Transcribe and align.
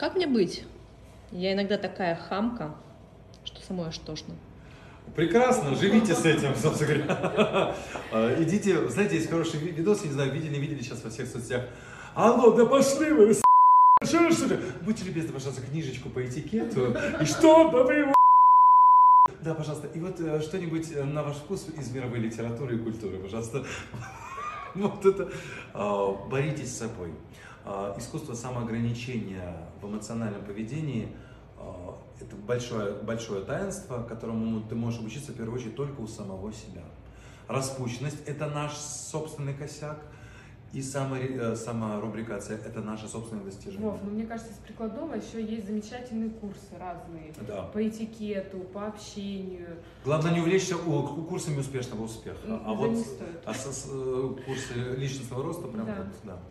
Как 0.00 0.16
мне 0.16 0.26
быть? 0.26 0.64
Я 1.30 1.52
иногда 1.52 1.76
такая 1.76 2.16
хамка, 2.16 2.74
что 3.44 3.60
самой 3.60 3.88
аж 3.88 3.98
тошно. 3.98 4.34
Прекрасно, 5.14 5.74
живите 5.74 6.14
с 6.14 6.24
этим, 6.24 6.54
собственно 6.56 7.04
говоря. 7.04 7.74
А, 8.12 8.42
Идите, 8.42 8.88
знаете, 8.88 9.16
есть 9.16 9.28
хороший 9.28 9.60
ви- 9.60 9.72
видос, 9.72 10.00
я 10.00 10.06
не 10.08 10.14
знаю, 10.14 10.32
видели, 10.32 10.54
не 10.54 10.58
видели 10.58 10.80
сейчас 10.80 11.04
во 11.04 11.10
всех 11.10 11.28
соцсетях. 11.28 11.66
Алло, 12.14 12.52
да 12.52 12.64
пошли 12.64 13.12
вы, 13.12 13.34
что, 14.02 14.30
что 14.32 14.46
ли? 14.46 14.58
Будьте 14.80 15.04
любезны, 15.04 15.34
пожалуйста, 15.34 15.60
книжечку 15.66 16.08
по 16.08 16.24
этикету. 16.24 16.96
И 17.20 17.26
что, 17.26 17.70
да 17.70 17.82
вы 17.82 17.92
его 17.92 18.14
Да, 19.42 19.54
пожалуйста, 19.54 19.86
и 19.88 20.00
вот 20.00 20.18
э, 20.18 20.40
что-нибудь 20.40 20.92
э, 20.92 21.04
на 21.04 21.22
ваш 21.22 21.36
вкус 21.36 21.66
из 21.78 21.90
мировой 21.90 22.20
литературы 22.20 22.76
и 22.76 22.78
культуры, 22.78 23.18
пожалуйста. 23.18 23.66
Вот 24.74 25.04
это. 25.04 25.30
а, 25.74 26.12
Боритесь 26.28 26.72
с 26.74 26.78
собой. 26.78 27.12
А, 27.64 27.94
Искусство 27.98 28.34
самоограничения 28.34 29.56
в 29.80 29.86
эмоциональном 29.86 30.44
поведении 30.44 31.14
а, 31.56 31.96
это 32.20 32.36
большое, 32.36 32.94
большое 32.94 33.44
таинство, 33.44 34.02
которому 34.02 34.62
ты 34.68 34.74
можешь 34.74 35.00
обучиться 35.00 35.32
в 35.32 35.36
первую 35.36 35.58
очередь 35.58 35.76
только 35.76 36.00
у 36.00 36.06
самого 36.06 36.52
себя. 36.52 36.82
Распущенность– 37.48 38.18
это 38.26 38.46
наш 38.46 38.72
собственный 38.74 39.54
косяк, 39.54 39.98
и 40.72 40.80
самори- 40.80 41.36
э, 41.36 41.56
саморубрикация– 41.56 42.56
это 42.64 42.80
наше 42.80 43.08
собственное 43.08 43.44
достижение. 43.44 43.88
Вов, 43.88 43.98
ну 44.04 44.10
мне 44.10 44.24
кажется, 44.24 44.52
из 44.52 44.58
прикладного 44.58 45.14
еще 45.14 45.42
есть 45.44 45.66
замечательные 45.66 46.30
курсы 46.30 46.70
разные. 46.78 47.32
Да. 47.46 47.62
По 47.72 47.86
этикету, 47.86 48.58
по 48.72 48.86
общению. 48.86 49.78
Главное 50.04 50.32
не 50.32 50.40
увлечься 50.40 50.76
у- 50.76 51.24
курсами 51.24 51.58
успешного 51.58 52.04
успеха, 52.04 52.38
М, 52.46 52.62
а 52.64 52.72
вот 52.74 52.90
не 52.90 53.02
стоит. 53.02 53.42
а 53.44 53.52
со- 53.52 53.72
с- 53.72 53.88
э, 53.90 54.34
курсы 54.46 54.74
личностного 54.96 55.42
роста 55.42 55.66
прям 55.66 55.86
Да. 55.86 55.94
вот, 55.96 56.06
да. 56.24 56.38